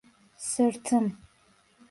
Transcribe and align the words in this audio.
Sırtım… 0.37 1.17